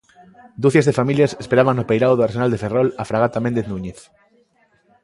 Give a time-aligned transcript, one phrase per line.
[0.63, 3.99] Ducias de familias esperaban no peirao do Arsenal de Ferrol a fragata Méndez Núñez.